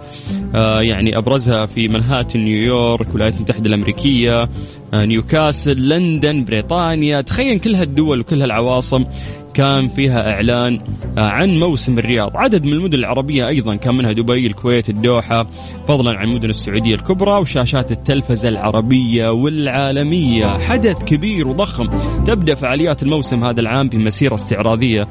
يعني 0.82 1.17
أبرزها 1.17 1.65
في 1.65 1.88
منهاتن 1.88 2.39
نيويورك 2.39 3.08
الولايات 3.08 3.36
المتحدة 3.36 3.70
الأمريكية 3.70 4.50
نيوكاسل 4.93 5.89
لندن 5.89 6.43
بريطانيا. 6.43 7.22
تخيل 7.22 7.60
كل 7.60 7.75
هالدول 7.75 8.20
وكل 8.20 8.41
هالعواصم. 8.41 9.05
كان 9.54 9.88
فيها 9.88 10.32
إعلان 10.32 10.80
آه، 11.18 11.22
عن 11.22 11.60
موسم 11.60 12.00
الرياض. 12.00 12.38
عدد 12.38 12.66
من 12.66 12.74
المدن 12.74 12.94
العربية 12.94 13.48
أيضا 13.48 13.76
كان 13.76 13.96
منها 13.96 14.12
دبي 14.12 14.48
الكويت 14.48 14.90
الدوحة 14.90 15.48
فضلا 15.88 16.20
عن 16.20 16.28
المدن 16.28 16.50
السعودية 16.50 16.96
الكبرى 16.96 17.32
وشاشات 17.32 17.92
التلفزة 17.92 18.50
العربية 18.50 19.30
والعالمية. 19.30 20.48
حدث 20.48 21.04
كبير 21.04 21.48
وضخم 21.48 21.90
تبدأ 22.26 22.56
فعاليات 22.56 23.04
الموسم 23.04 23.44
هذا 23.44 23.60
العام 23.62 23.90
بمسيرة 23.90 24.36
استعراضية 24.36 25.08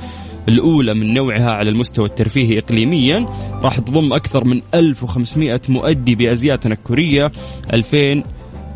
الأولى 0.49 0.95
من 0.95 1.15
نوعها 1.15 1.51
على 1.51 1.71
المستوى 1.71 2.07
الترفيهي 2.07 2.59
إقليميا. 2.59 3.27
راح 3.63 3.79
تضم 3.81 4.13
أكثر 4.13 4.45
من 4.45 4.61
1500 4.75 5.61
مؤدي 5.69 6.15
بأزياء 6.15 6.57
تنكرية. 6.57 7.33
2000 7.73 8.23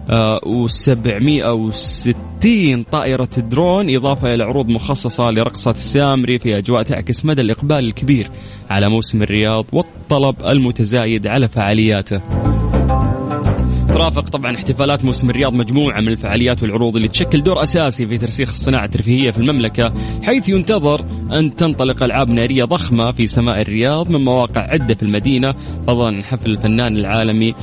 و760 0.09 2.91
طائرة 2.93 3.29
درون 3.37 3.95
إضافة 3.95 4.35
إلى 4.35 4.45
عروض 4.45 4.69
مخصصة 4.69 5.31
لرقصة 5.31 5.71
السامري 5.71 6.39
في 6.39 6.59
أجواء 6.59 6.83
تعكس 6.83 7.25
مدى 7.25 7.43
الإقبال 7.43 7.79
الكبير 7.79 8.31
على 8.71 8.89
موسم 8.89 9.23
الرياض 9.23 9.67
والطلب 9.73 10.37
المتزايد 10.45 11.27
على 11.27 11.49
فعالياته. 11.49 12.21
ترافق 13.97 14.29
طبعا 14.29 14.57
احتفالات 14.57 15.05
موسم 15.05 15.31
الرياض 15.31 15.53
مجموعة 15.53 16.01
من 16.01 16.09
الفعاليات 16.09 16.63
والعروض 16.63 16.97
اللي 16.97 17.09
تشكل 17.09 17.43
دور 17.43 17.63
أساسي 17.63 18.07
في 18.07 18.19
ترسيخ 18.19 18.51
الصناعة 18.51 18.85
الترفيهية 18.85 19.31
في 19.31 19.39
المملكة 19.39 19.93
حيث 20.23 20.49
ينتظر 20.49 21.05
أن 21.33 21.55
تنطلق 21.55 22.03
ألعاب 22.03 22.31
نارية 22.31 22.65
ضخمة 22.65 23.13
في 23.13 23.27
سماء 23.27 23.61
الرياض 23.61 24.11
من 24.11 24.25
مواقع 24.25 24.61
عدة 24.61 24.95
في 24.95 25.03
المدينة 25.03 25.55
فضلا 25.87 26.07
عن 26.07 26.25
حفل 26.25 26.51
الفنان 26.51 26.97
العالمي 26.97 27.55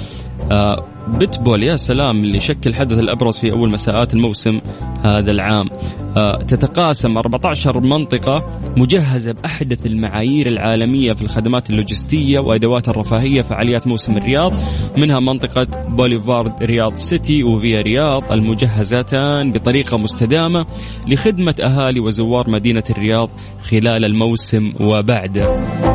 آه، 0.52 0.86
بيتبول 1.08 1.64
يا 1.64 1.76
سلام 1.76 2.24
اللي 2.24 2.40
شكل 2.40 2.70
الحدث 2.70 3.00
الأبرز 3.00 3.38
في 3.38 3.52
أول 3.52 3.70
مساءات 3.70 4.14
الموسم 4.14 4.62
هذا 5.04 5.32
العام. 5.32 5.66
آه، 6.18 6.38
تتقاسم 6.38 7.18
14 7.18 7.80
منطقة 7.80 8.60
مجهزة 8.78 9.32
بأحدث 9.32 9.86
المعايير 9.86 10.48
العالمية 10.48 11.14
في 11.14 11.22
الخدمات 11.22 11.70
اللوجستية 11.70 12.40
وأدوات 12.40 12.90
الرفاهية 12.90 13.42
فعاليات 13.42 13.88
موسم 13.88 14.18
الرياض. 14.18 14.54
منها 14.98 15.20
منطقة 15.20 15.68
بوليفارد 15.88 16.64
رياض 16.64 16.94
سيتي 16.94 17.44
وفيا 17.44 17.82
رياض 17.82 18.32
المجهزتان 18.32 19.52
بطريقة 19.52 19.98
مستدامة 19.98 20.66
لخدمة 21.08 21.56
أهالي 21.62 22.00
وزوار 22.00 22.50
مدينة 22.50 22.84
الرياض 22.90 23.30
خلال 23.64 24.06
الموسم 24.06 24.74
وبعده. 24.80 25.44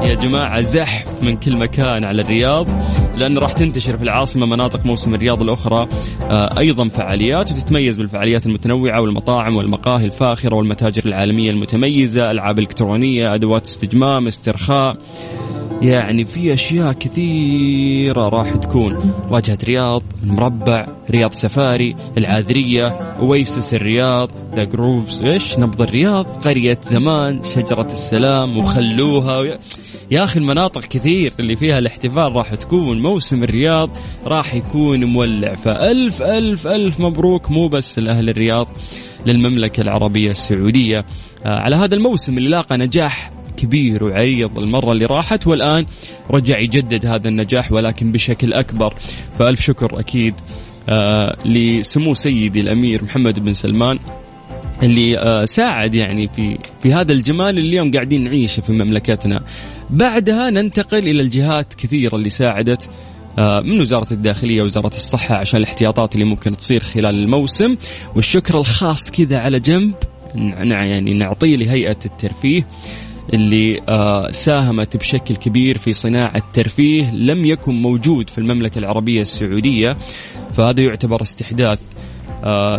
يا 0.04 0.14
جماعة 0.14 0.60
زحف 0.60 1.22
من 1.22 1.36
كل 1.36 1.56
مكان 1.56 2.04
على 2.04 2.22
الرياض. 2.22 2.68
لأن 3.18 3.38
راح 3.38 3.52
تنتشر 3.52 3.96
في 3.96 4.02
العاصمة 4.02 4.46
مناطق 4.46 4.86
موسم 4.86 5.14
الرياض 5.14 5.42
الأخرى 5.42 5.88
آه، 6.22 6.58
أيضا 6.58 6.88
فعاليات 6.88 7.52
وتتميز 7.52 7.96
بالفعاليات 7.96 8.46
المتنوعة 8.46 9.00
والمطاعم 9.00 9.56
والمقاهي 9.56 10.04
الفاخرة 10.04 10.56
والمتاجر 10.56 11.06
العالمية 11.06 11.50
المتميزة 11.50 12.30
ألعاب 12.30 12.58
إلكترونية 12.58 13.34
أدوات 13.34 13.66
استجمام 13.66 14.26
استرخاء 14.26 14.96
يعني 15.82 16.24
في 16.24 16.52
أشياء 16.52 16.92
كثيرة 16.92 18.28
راح 18.28 18.56
تكون. 18.56 19.12
واجهة 19.30 19.58
رياض 19.64 20.02
المربع 20.24 20.86
رياض 21.10 21.32
سفاري 21.32 21.96
العاذرية 22.18 22.86
Oasis 23.20 23.74
الرياض 23.74 24.30
The 24.56 24.64
Groves 24.64 25.22
إيش؟ 25.22 25.58
نبض 25.58 25.82
الرياض 25.82 26.26
قرية 26.26 26.78
زمان 26.82 27.42
شجرة 27.42 27.88
السلام 27.92 28.58
وخلوها 28.58 29.58
يا 30.10 30.24
أخي 30.24 30.40
المناطق 30.40 30.80
كثير 30.80 31.32
اللي 31.40 31.56
فيها 31.56 31.78
الاحتفال 31.78 32.32
راح 32.36 32.54
تكون 32.54 33.02
موسم 33.02 33.42
الرياض 33.42 33.90
راح 34.26 34.54
يكون 34.54 35.04
مولع. 35.04 35.54
فألف 35.54 36.22
ألف 36.22 36.66
ألف 36.66 37.00
مبروك 37.00 37.50
مو 37.50 37.68
بس 37.68 37.98
لأهل 37.98 38.28
الرياض 38.28 38.68
للمملكة 39.26 39.80
العربية 39.80 40.30
السعودية. 40.30 40.98
آه، 40.98 41.04
على 41.48 41.76
هذا 41.76 41.94
الموسم 41.94 42.38
اللي 42.38 42.48
لاقى 42.48 42.76
نجاح 42.76 43.30
كبير 43.56 44.04
وعريض 44.04 44.58
المرة 44.58 44.92
اللي 44.92 45.06
راحت 45.06 45.46
والآن 45.46 45.86
رجع 46.30 46.58
يجدد 46.58 47.06
هذا 47.06 47.28
النجاح 47.28 47.72
ولكن 47.72 48.12
بشكل 48.12 48.52
أكبر. 48.52 48.94
فألف 49.38 49.60
شكر 49.60 50.00
أكيد 50.00 50.34
آه 50.88 51.36
لسمو 51.44 52.14
سيدي 52.14 52.60
الأمير 52.60 53.04
محمد 53.04 53.40
بن 53.40 53.52
سلمان. 53.52 53.98
اللي 54.82 55.18
آه 55.18 55.44
ساعد 55.44 55.94
يعني 55.94 56.28
في 56.28 56.58
في 56.82 56.92
هذا 56.92 57.12
الجمال 57.12 57.58
اللي 57.58 57.68
اليوم 57.68 57.90
قاعدين 57.90 58.24
نعيشه 58.24 58.60
في 58.60 58.72
مملكتنا. 58.72 59.42
بعدها 59.90 60.50
ننتقل 60.50 60.98
إلى 60.98 61.20
الجهات 61.20 61.74
كثيرة 61.74 62.16
اللي 62.16 62.28
ساعدت 62.28 62.90
آه، 63.38 63.60
من 63.60 63.80
وزارة 63.80 64.12
الداخلية 64.12 64.62
وزارة 64.62 64.86
الصحة 64.86 65.34
عشان 65.34 65.60
الاحتياطات 65.60 66.14
اللي 66.14 66.24
ممكن 66.24 66.56
تصير 66.56 66.82
خلال 66.82 67.14
الموسم. 67.14 67.76
والشكر 68.14 68.58
الخاص 68.58 69.10
كذا 69.10 69.38
على 69.38 69.60
جنب 69.60 69.94
يعني 70.34 71.14
نعطيه 71.14 71.56
لهيئة 71.56 71.98
الترفيه 72.04 72.66
اللي 73.34 73.80
آه، 73.88 74.30
ساهمت 74.30 74.96
بشكل 74.96 75.36
كبير 75.36 75.78
في 75.78 75.92
صناعة 75.92 76.42
ترفيه 76.52 77.10
لم 77.14 77.44
يكن 77.44 77.82
موجود 77.82 78.30
في 78.30 78.38
المملكة 78.38 78.78
العربية 78.78 79.20
السعودية. 79.20 79.96
فهذا 80.52 80.82
يعتبر 80.82 81.22
استحداث 81.22 81.78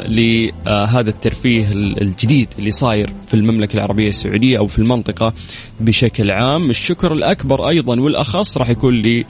لهذا 0.08 1.10
الترفيه 1.10 1.72
الجديد 1.72 2.48
اللي 2.60 2.72
صاير 2.72 3.10
في 3.28 3.34
المملكة 3.34 3.74
العربية 3.74 4.08
السعودية 4.10 4.58
أو 4.58 4.67
في 4.67 4.80
المنطقة 4.80 5.34
بشكل 5.80 6.32
عام. 6.32 6.69
الشكر 6.69 7.13
الأكبر 7.13 7.69
أيضا 7.69 8.00
والأخص 8.00 8.58
راح 8.58 8.69
يكون 8.69 9.02
لي 9.02 9.26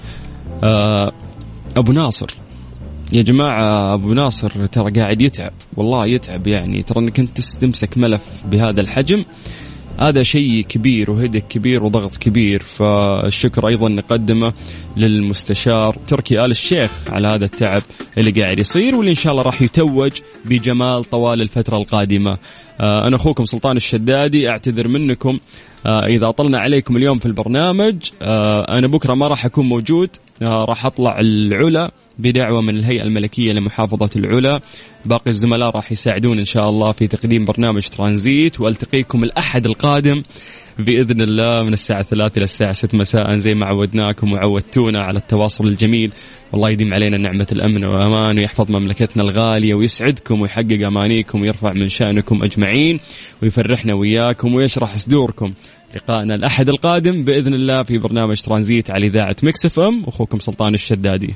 آه 0.64 1.12
أبو 1.78 1.92
ناصر. 1.92 2.28
يا 3.14 3.22
جماعة 3.22 3.94
أبو 3.94 4.14
ناصر 4.14 4.66
ترى 4.66 4.92
قاعد 4.92 5.22
يتعب 5.22 5.52
والله 5.78 6.06
يتعب 6.06 6.48
يعني. 6.48 6.82
ترى 6.82 7.00
أنك 7.00 7.20
أنت 7.20 7.40
تمسك 7.42 7.98
ملف 7.98 8.24
بهذا 8.52 8.82
الحجم. 8.82 9.26
هذا 10.00 10.24
شيء 10.24 10.62
كبير 10.62 11.12
وهدك 11.12 11.48
كبير 11.48 11.84
وضغط 11.84 12.16
كبير 12.16 12.64
فالشكر 12.64 13.68
أيضا 13.68 13.90
نقدمه 13.90 14.54
للمستشار 14.98 15.98
تركي 16.08 16.46
آل 16.46 16.52
الشيخ 16.52 16.92
على 17.10 17.28
هذا 17.28 17.46
التعب 17.46 17.82
اللي 18.18 18.32
قاعد 18.32 18.60
يصير 18.60 18.96
واللي 18.96 19.10
إن 19.10 19.16
شاء 19.16 19.32
الله 19.32 19.44
راح 19.44 19.62
يتوج 19.62 20.12
بجمال 20.46 21.04
طوال 21.04 21.42
الفترة 21.42 21.78
القادمة. 21.78 22.38
آه، 22.82 23.08
أنا 23.08 23.16
أخوكم 23.16 23.46
سلطان 23.46 23.78
الشدادي 23.78 24.50
أعتذر 24.50 24.88
منكم 24.88 25.40
آه، 25.86 26.06
إذا 26.06 26.32
طلنا 26.32 26.60
عليكم 26.60 26.98
اليوم 26.98 27.20
في 27.20 27.26
البرنامج 27.26 27.96
آه، 28.22 28.78
أنا 28.78 28.88
بكرة 28.88 29.14
ما 29.14 29.28
راح 29.28 29.46
أكون 29.46 29.66
موجود 29.66 30.10
راح 30.42 30.86
أطلع 30.86 31.20
العلا 31.20 31.92
بدعوة 32.20 32.62
من 32.62 32.78
الهيئة 32.78 33.04
الملكية 33.04 33.54
لمحافظة 33.54 34.10
العلا. 34.16 34.62
باقي 35.06 35.30
الزملاء 35.32 35.70
راح 35.70 35.92
يساعدون 35.92 36.40
إن 36.40 36.46
شاء 36.46 36.70
الله 36.70 36.92
في 36.92 37.08
تقديم 37.08 37.46
برنامج 37.46 37.88
ترانزيت 37.88 38.60
وألتقيكم 38.60 39.24
الأحد 39.24 39.66
القادم 39.66 40.24
بإذن 40.80 41.22
الله 41.22 41.64
من 41.64 41.74
الساعة 41.74 42.02
ثلاثة 42.02 42.38
إلى 42.38 42.44
الساعة 42.44 42.72
ست 42.72 42.96
مساء. 42.96 43.36
زي 43.36 43.54
ما 43.54 43.66
عودناكم 43.66 44.34
وعودتونا 44.34 45.02
على 45.02 45.18
التواصل 45.18 45.68
الجميل. 45.68 46.12
والله 46.52 46.70
يديم 46.70 46.94
علينا 46.94 47.18
نعمة 47.18 47.48
الأمن 47.52 47.84
والأمان 47.84 48.38
ويحفظ 48.38 48.72
مملكتنا 48.72 49.24
الغالية 49.24 49.74
ويسعدكم 49.74 50.42
ويحقق 50.42 50.88
أمانيكم 50.88 51.42
ويرفع 51.42 51.74
من 51.74 51.90
شأنكم 51.90 52.44
أجمعين 52.44 53.00
ويفرحنا 53.44 53.94
وياكم 53.94 54.54
ويشرح 54.54 54.98
صدوركم. 54.98 55.54
لقائنا 55.96 56.36
الأحد 56.36 56.70
القادم 56.70 57.24
بإذن 57.24 57.54
الله 57.54 57.84
في 57.84 57.98
برنامج 57.98 58.42
ترانزيت 58.42 58.92
على 58.92 59.08
إذاعة 59.08 59.36
مكسف 59.44 59.80
أم. 59.80 60.04
أخوكم 60.08 60.40
سلطان 60.40 60.74
الشدادي. 60.74 61.34